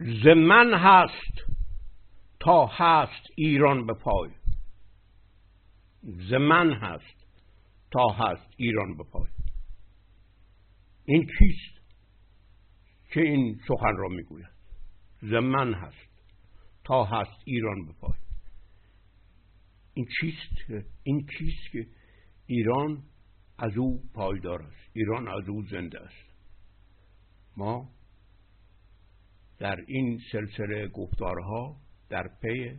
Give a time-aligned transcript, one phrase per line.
[0.00, 1.56] زمن هست
[2.40, 4.30] تا هست ایران به پای.
[6.02, 7.26] زمن هست
[7.90, 9.30] تا هست ایران به پای.
[11.04, 11.80] این کیست
[13.12, 14.60] که این سخن را می‌گوید؟
[15.22, 16.10] زمن هست
[16.84, 18.18] تا هست ایران به پای.
[19.94, 21.86] این چیست؟ این کیست که
[22.46, 23.02] ایران
[23.58, 26.30] از او پایدار است؟ ایران از او زنده است.
[27.56, 27.99] ما
[29.60, 31.76] در این سلسله گفتارها
[32.08, 32.78] در پی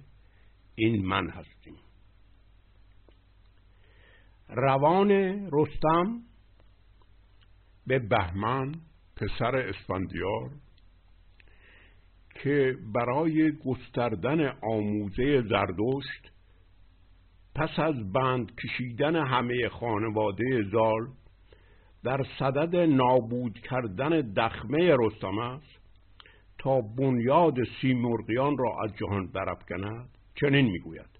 [0.76, 1.76] این من هستیم.
[4.50, 5.12] روان
[5.52, 6.22] رستم
[7.88, 8.76] به بهمن
[9.16, 10.50] پسر اسفندیار
[12.44, 16.32] که برای گستردن آموزه زردشت
[17.56, 21.08] پس از بند کشیدن همه خانواده زال
[22.04, 25.81] در صدد نابود کردن دخمه رستم است
[26.62, 31.20] تا بنیاد سیمرغیان را از جهان برافکند؟ چنین می‌گوید.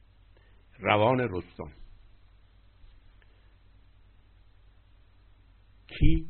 [0.80, 1.72] روان رستم.
[5.88, 6.28] کی؟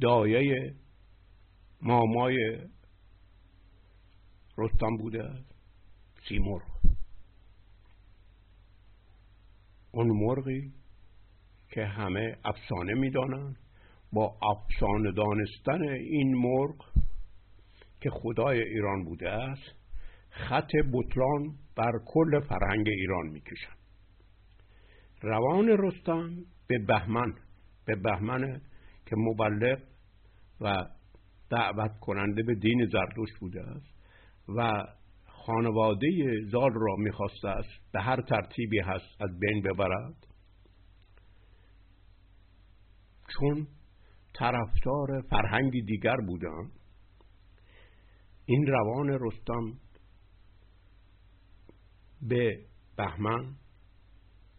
[0.00, 0.74] دایه
[1.82, 2.36] مامای
[4.58, 5.54] رستم بوده؟ است
[6.28, 6.62] سیمرغ
[9.92, 10.72] اون مرغی
[11.68, 13.56] که همه افسانه می‌دانند
[14.12, 16.90] با افسانه دانستن این مرغ
[18.00, 19.74] که خدای ایران بوده است
[20.30, 23.76] خط بطلان بر کل فرهنگ ایران می‌کشند
[25.22, 26.30] روان رستم
[26.66, 27.34] به بهمن
[27.86, 28.60] به بهمن
[29.06, 29.78] که مبلغ
[30.60, 30.86] و
[31.50, 34.00] دعوت کننده به دین زردوش بوده است
[34.48, 34.84] و
[35.26, 36.08] خانواده
[36.50, 40.26] زال را می‌خواسته است به هر ترتیبی هست از بین ببرد.
[43.38, 43.66] چون
[44.34, 46.79] طرفدار فرهنگی دیگر بودند
[48.46, 49.72] این روان رستم
[52.22, 53.54] به بهمن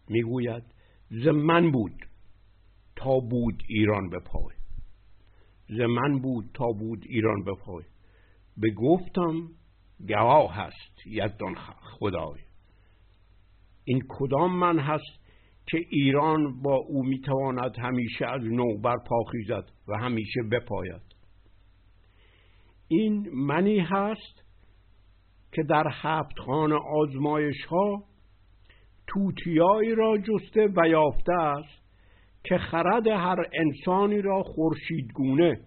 [0.08, 0.62] می‌گوید
[1.10, 2.06] زمن بود
[2.96, 4.54] تا بود ایران به پای
[5.68, 7.84] زمن بود تا بود ایران به پای
[8.56, 9.48] به گفتم
[10.08, 12.40] گواه هست یزدان خدای.
[13.84, 15.22] این کدام من هست
[15.66, 21.11] که ایران با او می‌تواند همیشه از نو بر پاخیزد و همیشه بپاید؟
[22.92, 24.44] این منی هست
[25.52, 28.04] که در هفت خانه آزمایش ها
[29.06, 31.82] توتیایی را جسته و یافته است
[32.44, 35.60] که خرد هر انسانی را خورشیدگونه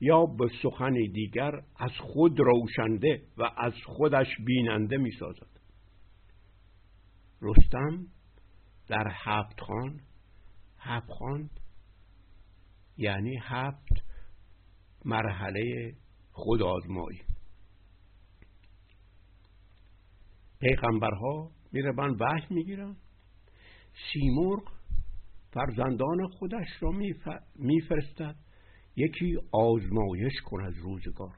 [0.00, 5.60] یا به سخن دیگر از خود روشنده و از خودش بیننده می سازد
[7.42, 8.06] رستم
[8.88, 10.00] در هفت خان
[10.78, 11.50] هفت خان
[12.96, 14.04] یعنی هفت
[15.04, 15.94] مرحله
[16.36, 17.20] خود آزمایی
[20.60, 22.96] پیغمبرها میرون وحی می‌گیرن.
[24.12, 24.62] سیمرغ
[25.52, 26.90] فرزندان خودش را
[27.56, 28.36] میفرستد.
[28.96, 31.36] یکی آزمایش کن از روزگار.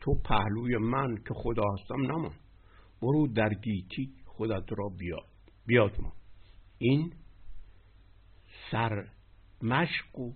[0.00, 2.34] تو پهلوی من که خدا هستم نمان.
[3.02, 5.28] برو در گیتی خودت را بیاد
[5.66, 6.12] بیاد ما.
[6.78, 7.12] این
[8.70, 9.08] سر
[9.62, 10.32] مشق و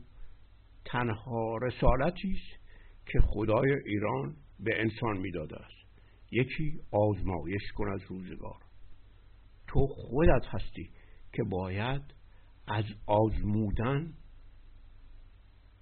[0.85, 2.66] تنها رسالتی است
[3.07, 5.87] که خدای ایران به انسان می‌داده است.
[6.31, 8.61] یکی آزمایش کن از روزگار.
[9.69, 10.91] تو خودت هستی
[11.33, 12.03] که باید
[12.69, 14.13] از آزمودن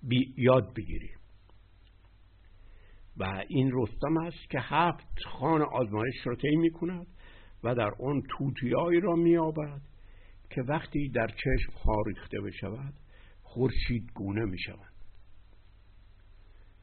[0.03, 1.11] بی یاد بگیری.
[3.17, 7.07] و این رستم است که هفت خان آزمایش را طی می کند
[7.65, 9.81] و در آن توتیایی را مییابد
[10.51, 12.95] که وقتی در چشم ها ریخته بشود
[13.43, 14.94] خورشید گونه می شود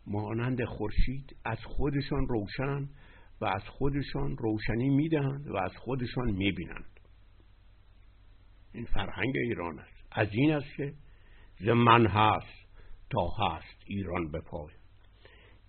[0.08, 2.90] مانند خورشید از خودشان روشن
[3.42, 7.00] و از خودشان روشنی می‌دهند و از خودشان می‌بینند.
[8.74, 10.06] این فرهنگ ایران است.
[10.12, 10.94] از این است که
[11.60, 12.62] زمن هست
[13.10, 14.74] تا هست ایران بپای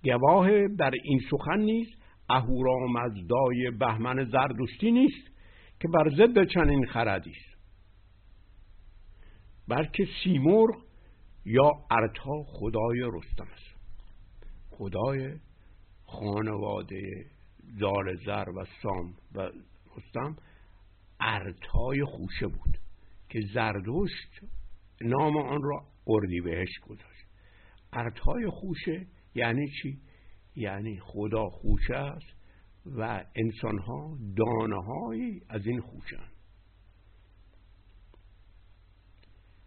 [0.04, 5.28] گواه بر این سخن نیست اهورامزدای بهمن زردشتی نیست
[5.80, 7.58] که بر ضد چنین خردی است.
[9.68, 10.76] بلکه سیمرغ
[11.44, 13.71] یا ارتا خدای رستم است.
[14.72, 15.38] خدای
[16.06, 17.26] خانواده
[17.80, 19.50] زال زر و سام و
[19.96, 20.36] رستم
[21.20, 22.78] ارتای خوشه بود
[23.28, 24.40] که زردشت
[25.00, 27.26] نام آن را اردی بهش گذاشت
[27.92, 30.00] ارتای خوشه یعنی چی؟
[30.56, 32.42] یعنی خدا خوشه است
[32.86, 36.18] و انسانها دانه از این خوشه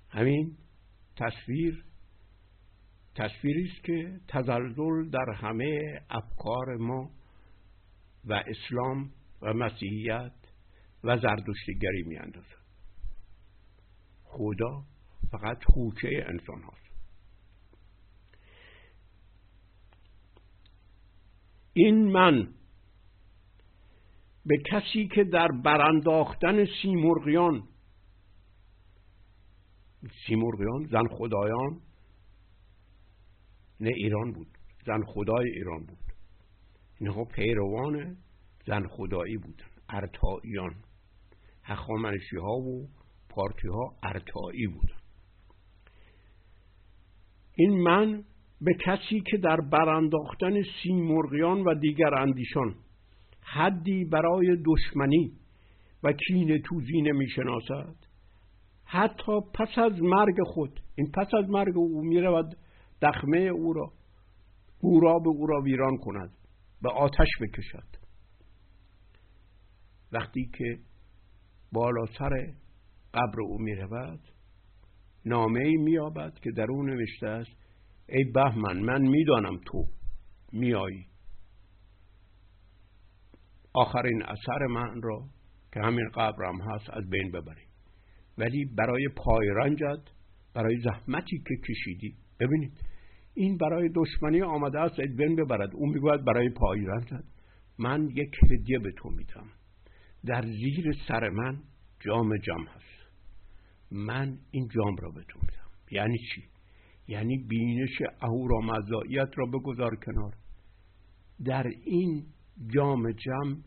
[0.09, 0.57] همین
[1.15, 1.85] تصویر
[3.15, 7.11] تصویری است که تزلزل در همه افکار ما
[8.25, 10.33] و اسلام و مسیحیت
[11.03, 12.65] و زردشتیگری میاندازد.
[14.23, 14.83] خدا
[15.31, 16.85] فقط خوچه انسان هاست.
[21.73, 22.47] این من
[24.45, 27.63] به کسی که در برانداختن سیمرغیان
[30.27, 31.81] سیمرغیان زن خدایان
[33.79, 34.47] نه ایران بود.
[34.85, 36.05] زن خدای ایران بود.
[36.99, 38.17] اینها پیروان
[38.67, 40.75] زن خدایی بودن ارتاییان
[41.63, 42.87] هخامنشی ها و
[43.29, 44.95] پارتی ها ارتایی بودن
[47.55, 48.23] این من
[48.61, 52.75] به کسی که در برانداختن سیمرغیان و دیگر اندیشان
[53.41, 55.31] حدی برای دشمنی
[56.03, 57.95] و کین توزی نمی‌شناسد
[58.85, 62.57] حتی پس از مرگ خود این پس از مرگ او می‌رود
[63.05, 63.93] دخمه او را
[64.79, 66.31] او به او را ویران کند
[66.81, 68.05] به آتش بکشد.
[70.11, 70.79] وقتی که
[71.71, 72.53] بالا سر
[73.13, 74.19] قبر او می رود
[75.25, 75.99] نامه ای می
[76.41, 77.51] که در او نوشته است
[78.09, 79.85] ای بهمن من می‌دانم تو
[80.51, 81.07] میایی
[83.73, 85.29] آخرین اثر من را
[85.73, 87.67] که همین قبرم هست از بین ببریم.
[88.37, 90.03] ولی برای پایرنجت
[90.53, 92.79] برای زحمتی که کشیدی ببینید
[93.35, 95.75] این برای دشمنی آمده است از بین ببرد.
[95.75, 97.23] اون می‌گوید برای پایرنجت
[97.79, 99.47] من یک هدیه به تو میدم.
[100.25, 101.59] در زیر سر من
[101.99, 103.11] جام جام هست.
[103.91, 105.69] من این جام را به تو میدم.
[105.91, 106.43] یعنی چی؟
[107.07, 110.33] یعنی بینش اهورامزداییت را بگذار کنار.
[111.45, 112.25] در این
[112.75, 113.63] جام جم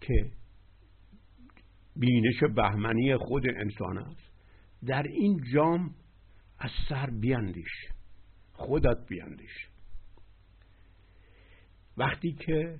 [0.00, 0.30] که
[1.96, 4.34] بینش بهمنی خود انسان است
[4.86, 5.94] در این جام
[6.64, 7.88] از سر بیاندیش
[8.52, 9.68] خودت بیاندیش
[11.96, 12.78] وقتی که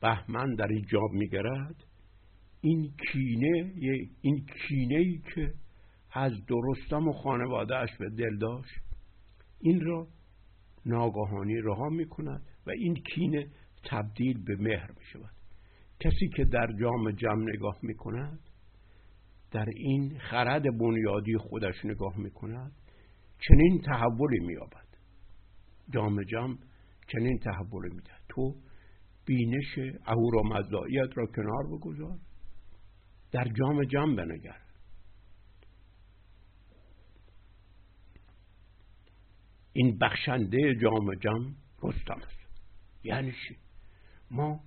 [0.00, 1.84] بهمن در این جام میگرد
[2.60, 3.72] این کینه
[4.20, 5.54] این کینه ای که
[6.12, 8.80] از درستم و خانوادهش به دل داشت
[9.60, 10.06] این را
[10.86, 13.46] ناگاهانی رها می کند و این کینه
[13.84, 15.34] تبدیل به مهر می شود
[16.00, 18.40] کسی که در جام جمع نگاه می کند
[19.50, 22.72] در این خرد بنیادی خودش نگاه می کند
[23.38, 24.86] چنین تحولی می یابد
[25.94, 26.56] جام جمع
[27.12, 28.54] چنین تحولی می تو
[29.26, 32.18] بینش اهورامزداییت را کنار بگذار.
[33.32, 34.60] در جام جمع بنگر.
[39.72, 42.60] این بخشنده جام جم رستم است.
[43.04, 43.56] یعنی چی؟
[44.30, 44.60] ما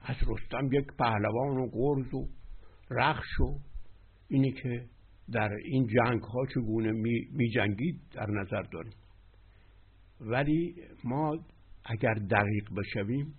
[0.00, 2.28] از رستم یک پهلوان و گرز و
[2.90, 3.58] رخش و
[4.28, 4.88] اینی که
[5.32, 8.92] در این جنگ ها چگونه می, جنگید در نظر داریم.
[10.20, 11.38] ولی ما
[11.84, 13.34] اگر دقیق بشویم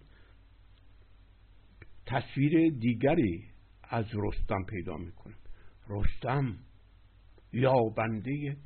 [2.06, 3.44] تصویر دیگری
[3.84, 5.38] از رستم پیدا می‌کنیم
[5.90, 6.58] رستم
[7.54, 8.58] یا بنده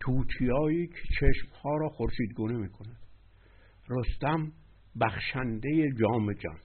[0.00, 3.06] توتیایی که چشمها را خورشیدگونه می کند.
[3.88, 4.52] رستم
[5.00, 6.58] بخشنده جام جان.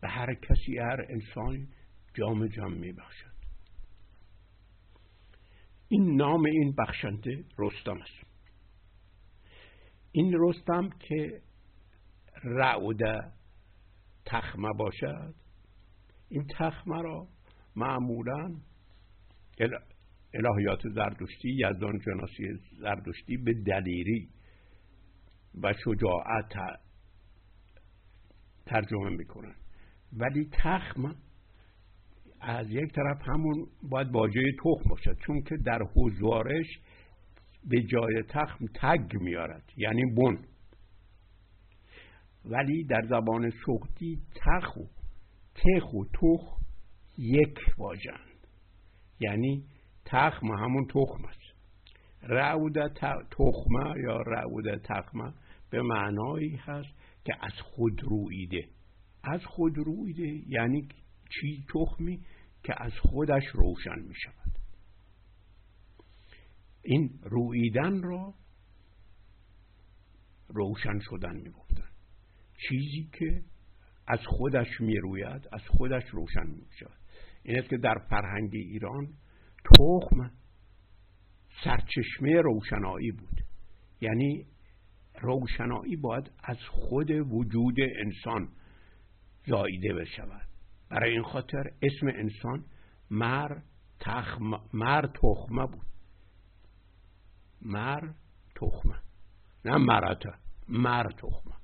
[0.00, 1.68] به هر کسی هر انسانی
[2.14, 3.35] جام جان می بخشد.
[5.88, 8.26] این نام این بخشنده رستم است.
[10.12, 11.42] این رستم که
[12.44, 13.32] رعوده
[14.24, 15.34] تخمه باشد
[16.28, 17.28] این تخمه را
[17.76, 18.54] معمولا
[20.34, 24.28] الهیات زردشتی یزدان جناسی زردشتی به دلیری
[25.62, 26.80] و شجاعت
[28.66, 29.54] ترجمه می‌کنن
[30.12, 31.14] ولی تخم
[32.48, 36.66] از یک طرف همون باید باجه تخم باشد چون که در حضوارش
[37.64, 40.38] به جای تخم تگ میارد یعنی بن.
[42.44, 44.84] ولی در زبان سختی تخ و
[45.54, 46.56] تخ و تخ
[47.18, 48.46] یک واژند
[49.20, 49.64] یعنی
[50.04, 51.46] تخم همون تخم است.
[52.22, 52.86] رعود
[53.30, 55.32] تخمه یا رعود تخمه
[55.70, 58.68] به معنایی هست که از خود رویده
[59.24, 60.88] از خود رویده یعنی
[61.30, 62.20] چی تخمی؟
[62.66, 64.58] که از خودش روشن می شود
[66.82, 68.34] این رویدن را
[70.48, 71.88] روشن شدن می گفتن
[72.68, 73.42] چیزی که
[74.06, 77.00] از خودش می روید از خودش روشن می شود
[77.42, 79.14] این است که در فرهنگ ایران
[79.64, 80.30] تخم
[81.64, 83.40] سرچشمه روشنایی بود.
[84.00, 84.46] یعنی
[85.20, 88.48] روشنایی باید از خود وجود انسان
[89.46, 90.48] زاییده بشود.
[90.88, 92.64] برای این خاطر اسم انسان
[93.10, 93.58] مر
[94.00, 95.86] تخم مر تخمه بود.
[97.62, 98.08] مر
[98.54, 98.98] تخمه.
[99.64, 100.30] نه مرته.
[100.68, 101.54] مر تخمه.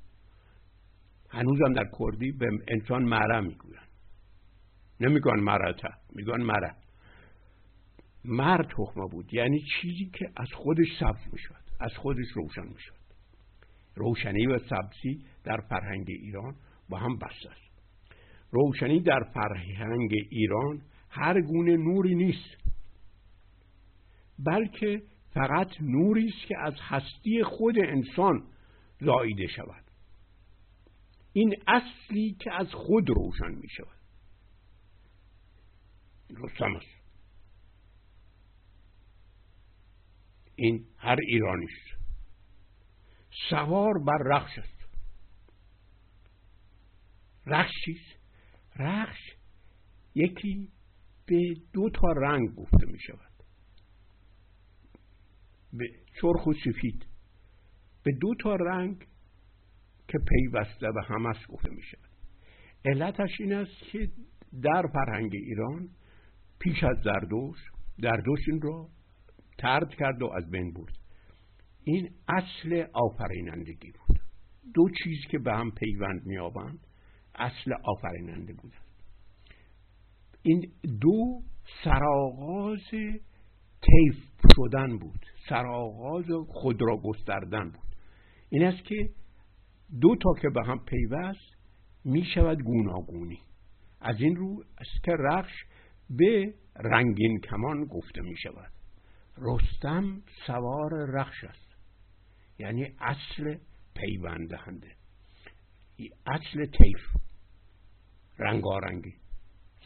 [1.31, 3.81] هنوزم در کردی به انسان مره می‌گوین
[5.01, 6.75] نمیگن مرته میگن مره.
[8.25, 9.35] مر تخمه بود.
[9.35, 13.03] یعنی چیزی که از خودش سبز می‌شد از خودش روشن می‌شد.
[13.95, 16.57] روشنی و سبزی در فرهنگ ایران
[16.89, 17.72] با هم بسته است.
[18.53, 22.63] روشنی در فرهنگ ایران هر گونه نوری نیست
[24.39, 25.03] بلکه
[25.35, 28.47] فقط نوری است که از هستی خود انسان
[29.01, 29.85] زاییده شود.
[31.33, 33.99] این اصلی که از خود روشن می شود.
[36.31, 37.03] رستم است.
[40.55, 42.03] این هر ایرانی است.
[43.51, 44.83] سوار بر رخش است.
[47.47, 48.22] رخش چیست
[48.77, 49.19] رخش
[50.15, 50.69] یکی
[51.27, 53.33] به دو تا رنگ گفته می شود.
[55.73, 55.85] به
[56.21, 57.07] چرخ و سفید.
[58.03, 59.07] به دو تا رنگ
[60.09, 62.11] که پیوسته به هم است گفته می شود.
[62.85, 64.11] علتش این است که
[64.63, 65.89] در فرهنگ ایران
[66.59, 67.59] پیش از زردوش
[67.99, 68.89] زردوش این را
[69.59, 70.99] ترد کرد و از بین برد.
[71.85, 74.21] این اصل آفرینندگی بود.
[74.75, 76.87] دو چیز که به هم پیوند میابند
[77.35, 78.73] اصل آفریننده بود
[80.43, 81.43] این دو
[81.85, 82.91] سرآغاز
[83.83, 84.17] تیف
[84.57, 85.27] شدن بود.
[85.49, 87.97] سرآغاز خود را گستردن بود.
[88.49, 89.11] این است که
[90.01, 91.57] دو تا که به هم پیوست
[92.05, 93.39] می شود گوناگونی.
[94.01, 95.53] از این رو است که رخش
[96.11, 98.73] به رنگین کمان گفته می شود.
[99.39, 101.77] رستم سوار رخش است.
[102.59, 103.57] یعنی اصل
[103.95, 105.02] پیوند دهنده.
[106.27, 107.17] اصل تیف
[108.39, 109.15] رنگارنگی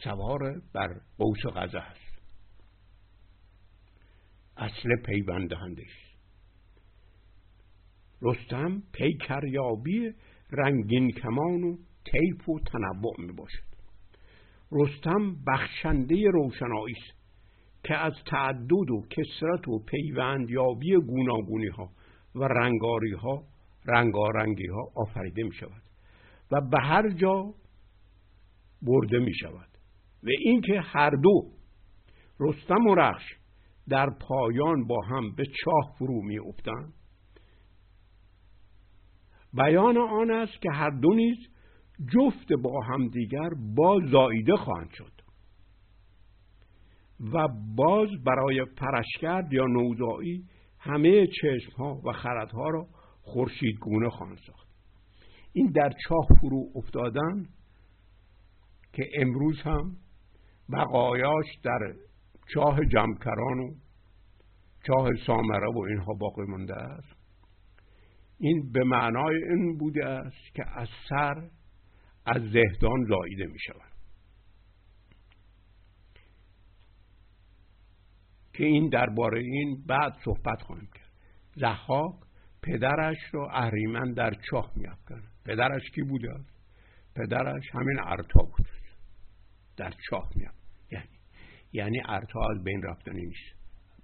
[0.03, 2.21] سوار بر قوس غزه است.
[4.57, 5.83] اصل پیوند دهنده
[8.21, 10.13] رستم پیکریابی
[10.51, 11.77] رنگین کمان و
[12.11, 13.67] تیف و تنوع می باشد.
[14.71, 17.17] رستم بخشنده روشنایی است
[17.83, 21.89] که از تعدد و کسرت و پیوندیابی گوناگونی ها
[22.35, 23.43] و رنگاری ها
[23.85, 25.86] رنگارنگی ها آفریده می شود.
[26.51, 27.53] و به هر جا
[28.81, 29.69] برده می شود.
[30.23, 31.51] و اینکه هر دو
[32.39, 33.23] رستم و رخش
[33.89, 36.93] در پایان با هم به چاه فرو می افتند
[39.53, 41.37] بیان آن است که هر دو نیز
[42.13, 45.11] جفت با هم دیگر باز زاییده خواهند شد.
[47.33, 50.43] و باز برای پرشکرد یا نوزایی
[50.79, 52.87] همه چشم ها و خردها را
[53.21, 54.66] خورشید گونه خواهند ساخت.
[55.53, 57.45] این در چاه فرو افتادن
[58.93, 59.97] که امروز هم
[60.73, 61.93] بقایاش در
[62.53, 63.75] چاه جمکران و
[64.87, 67.17] چاه سامره و اینها باقی مانده است.
[68.39, 71.49] این به معنای این بوده است که از سر
[72.25, 73.91] از زهدان زاییده می شود.
[78.53, 81.11] که این درباره این بعد صحبت خواهیم کرد.
[81.55, 82.15] زحاک
[82.61, 86.39] پدرش را اهریمن در چاه میافکن پدرش کی بوده؟
[87.15, 88.67] پدرش همین ارتا بود.
[89.77, 90.53] در چاه میاد.
[90.91, 91.07] یعنی
[91.73, 93.57] یعنی ارتا از بین رفتنی نیست.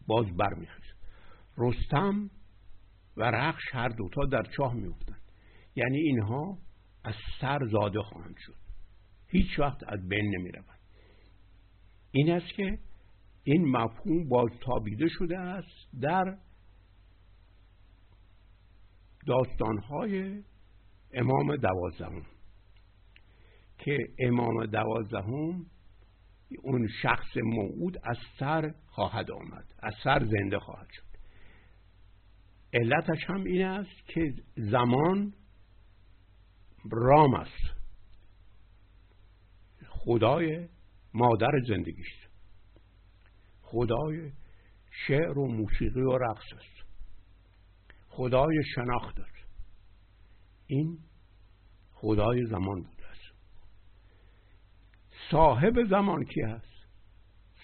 [0.07, 0.93] باز برمیخیز
[1.57, 2.29] رستم
[3.17, 5.21] و رخش هر دوتا در چاه میفتند
[5.75, 6.57] یعنی اینها
[7.03, 8.55] از سر زاده خواهند شد.
[9.27, 10.79] هیچ وقت از بین نمی‌روند.
[12.11, 12.79] این است که
[13.43, 16.37] این مفهوم باز تابیده شده است در
[19.27, 20.43] داستانهای
[21.13, 22.25] امام دوازدهم.
[23.77, 25.65] که امام دوازدهم
[26.63, 31.03] اون شخص موعود از سر خواهد آمد از سر زنده خواهد شد.
[32.73, 35.33] علتش هم این است که زمان
[36.91, 37.83] رام است.
[39.87, 40.67] خدای
[41.13, 42.23] مادر زندگیست
[43.61, 44.31] خدای
[45.07, 46.87] شعر و موسیقی و رقص است.
[48.07, 49.42] خدای شناخت است.
[50.67, 50.99] این
[51.93, 53.33] خدای زمان بوده است
[55.31, 56.73] صاحب زمان کی است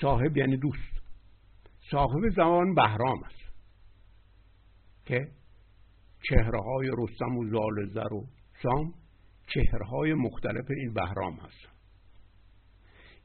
[0.01, 1.00] صاحب یعنی دوست.
[1.91, 3.39] صاحب زمان بهرام است.
[5.06, 5.32] که
[6.29, 8.27] چهره های رستم و زال زر و
[8.63, 8.94] سام
[9.48, 11.70] چهره های مختلف این بهرام هست.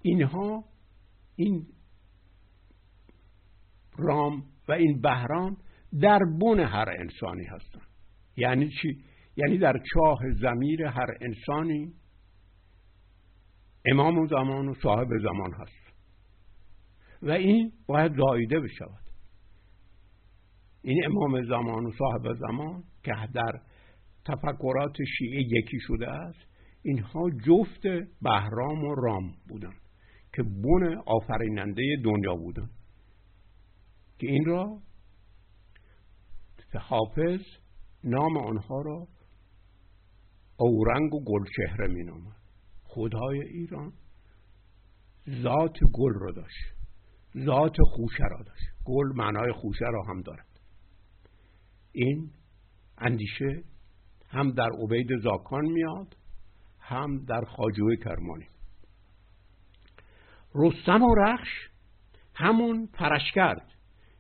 [0.03, 0.65] اینها
[1.37, 1.67] این
[3.97, 5.57] رام و این بهرام
[6.01, 7.89] در بن هر انسانی هستند.
[8.37, 9.05] یعنی چی؟
[9.37, 11.95] یعنی در چاه زمیر هر انسانی
[13.93, 15.95] امام زمان و صاحب زمان هست.
[17.23, 19.05] و این باید زایده بشود.
[20.83, 23.61] این امام زمان و صاحب زمان که در
[24.25, 26.39] تفکرات شیعه یکی شده است
[26.83, 27.83] اینها جفت
[28.23, 29.75] بهرام و رام بودن
[30.37, 32.71] که بون آفریننده دنیا بودن.
[34.19, 34.79] که این را
[36.79, 37.41] حافظ
[38.05, 39.09] نام آنها را
[40.57, 42.37] اورنگ و گلچهره می نامد
[42.85, 43.93] خدای ایران
[45.43, 46.75] ذات گل را داشت
[47.39, 48.65] ذات خوشه را داشت.
[48.85, 50.61] گل معنای خوشه را هم دارد.
[51.93, 52.31] این
[52.99, 53.65] اندیشه
[54.29, 56.17] هم در عبید زاکان میاد
[56.81, 58.47] هم در خاجوه کرمانی.
[60.55, 61.49] رستم و رخش
[62.35, 63.71] همون پرشکرد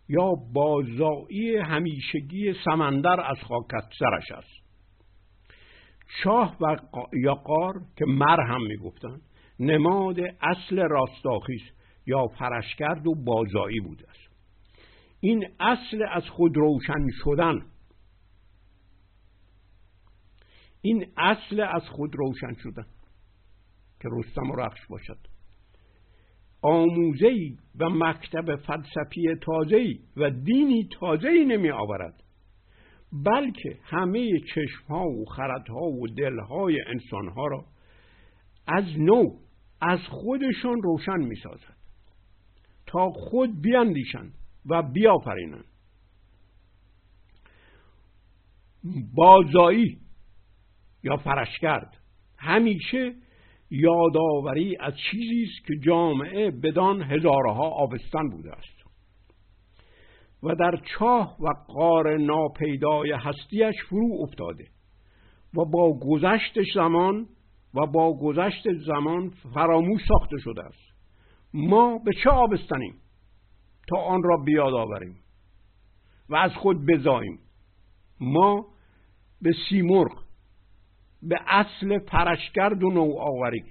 [0.08, 4.63] یا بازایی همیشگی سمندر از خاکت سرش است.
[6.06, 6.76] شاه و
[7.12, 9.20] یا قار که مر هم می‌گفتن
[9.60, 11.62] نماد اصل راستاخیز
[12.06, 14.28] یا پرشکرد و بازایی بوده است.
[15.20, 17.66] این اصل از خود روشن شدن
[20.82, 22.86] این اصل از خود روشن شدن
[24.00, 25.18] که رستم و رخش باشد.
[26.62, 32.23] آموزهی و مکتب فلسفی تازهی و دینی تازهی نمی آورد
[33.14, 37.64] بلکه همه چشمها و خردها و دلهای انسانها را
[38.66, 39.36] از نو
[39.80, 41.76] از خودشون روشن می سازد
[42.86, 44.34] تا خود بیاندیشند
[44.66, 45.64] و بیافرینند.
[49.14, 49.98] بازایی
[51.02, 51.96] یا فرشگرد
[52.38, 53.14] همیشه
[53.70, 58.83] یادآوری از چیزی است که جامعه بدان هزارها آبستن بوده است.
[60.44, 64.68] و در چاه و قار ناپیدای هستیش فرو افتاده
[65.54, 67.26] و با گذشت زمان
[67.74, 70.94] و با گذشت زمان فراموش ساخته شده است.
[71.54, 72.94] ما به چه آبستنیم
[73.88, 75.16] تا آن را بیاد آوریم
[76.28, 77.38] و از خود بزاییم؟
[78.20, 78.66] ما
[79.42, 80.24] به سیمرغ
[81.22, 83.64] به اصل پرشگرد و نوآوری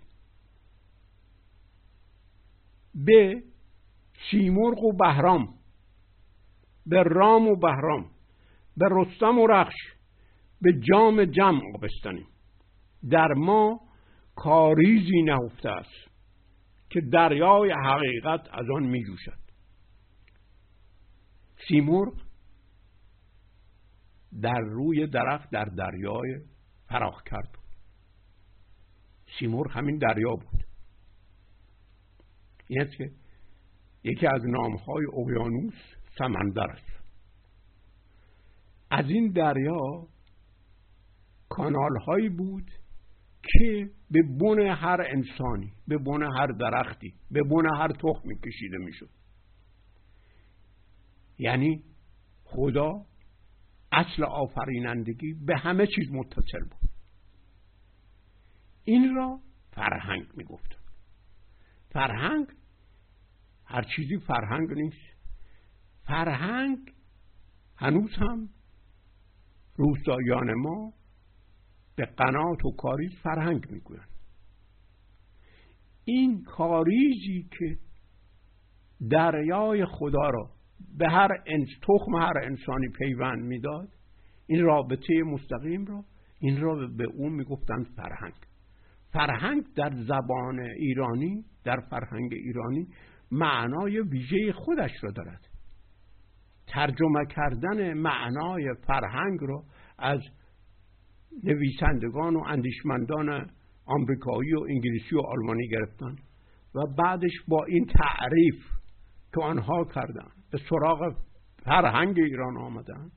[2.95, 3.43] به
[4.31, 5.53] سیمرغ و بهرام
[6.85, 8.05] به رام و بهرام
[8.77, 9.75] به رستم و رخش
[10.61, 12.27] به جام جمع بستنیم
[13.09, 13.79] در ما
[14.35, 16.11] کاریزی نهفته است
[16.89, 19.43] که دریای حقیقت از آن می جوشد
[21.67, 22.13] سیمرغ
[24.41, 26.39] در روی درخت در دریای
[26.87, 27.49] فراخ کرد.
[27.53, 27.63] بود
[29.39, 30.63] سیمرغ همین دریا بود.
[32.67, 33.11] این که
[34.03, 35.73] یکی از نامهای اقیانوس
[36.17, 37.03] سمندر است.
[38.91, 40.07] از این دریا
[41.49, 42.71] کانال هایی بود
[43.43, 49.09] که به بن هر انسانی به بن هر درختی به بن هر تخمی کشیده می‌شد.
[51.37, 51.83] یعنی
[52.43, 53.05] خدا
[53.91, 56.89] اصل آفرینندگی به همه چیز متصل بود.
[58.83, 59.39] این را
[59.71, 60.77] فرهنگ می‌گفت.
[61.89, 62.47] فرهنگ
[63.65, 65.12] هر چیزی فرهنگ نیست.
[66.05, 66.77] فرهنگ
[67.77, 68.49] هنوز هم
[69.75, 70.93] روستایان ما
[71.95, 74.09] به قنات و کاریز فرهنگ می‌گویند.
[76.05, 77.77] این کاریزی که
[79.09, 80.49] دریای خدا را
[80.97, 83.89] به هر انس تخم هر انسانی پیوند می‌داد
[84.47, 86.05] این رابطه مستقیم را
[86.39, 88.33] این را به اون می‌گفتند فرهنگ.
[89.13, 92.87] فرهنگ در زبان ایرانی در فرهنگ ایرانی
[93.31, 95.52] معنای ویژه خودش را دارد.
[96.67, 99.63] ترجمه کردن معنای فرهنگ را
[99.99, 100.19] از
[101.43, 103.49] نویسندگان و اندیشمندان
[103.85, 106.15] آمریکایی و انگلیسی و آلمانی گرفتن
[106.75, 108.55] و بعدش با این تعریف
[109.33, 111.15] که آنها کردن به سراغ
[111.65, 113.11] فرهنگ ایران آمدن.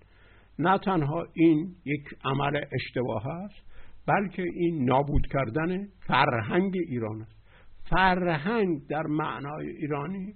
[0.59, 3.67] نه تنها این یک عمل اشتباه است
[4.07, 7.37] بلکه این نابود کردن فرهنگ ایران است.
[7.91, 10.35] فرهنگ در معنای ایرانی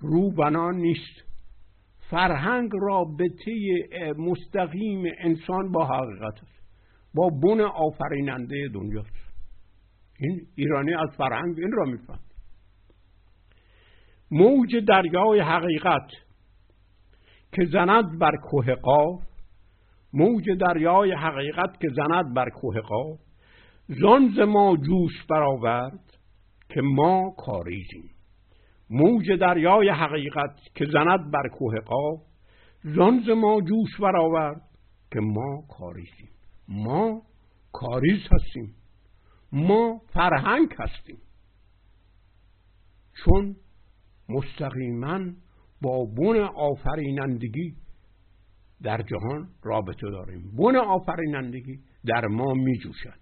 [0.00, 1.31] روبنان نیست.
[2.12, 3.52] فرهنگ رابطه
[4.18, 6.62] مستقیم انسان با حقیقت است.
[7.14, 9.32] با بن آفریننده دنیاست.
[10.18, 12.20] این ایرانی از فرهنگ این را میفهم
[14.30, 16.10] موج دریای حقیقت
[17.52, 19.22] که زند بر کوه قاف
[20.12, 23.18] موج دریای حقیقت که زند بر کوه قاف
[23.88, 26.18] زانز ما جوش برآورد
[26.68, 28.10] که ما کاریزیم.
[28.92, 32.20] موج دریای حقیقت که زند بر کوه قاف
[32.84, 34.62] زانز ما جوش برآورد
[35.12, 36.30] که ما کاریزیم.
[36.68, 37.22] ما
[37.72, 38.74] کاریز هستیم.
[39.52, 41.18] ما فرهنگ هستیم.
[43.24, 43.56] چون
[44.28, 45.20] مستقیما
[45.82, 47.76] با بون آفرینندگی
[48.82, 50.56] در جهان رابطه داریم.
[50.56, 53.21] بن آفرینندگی در ما می جوشد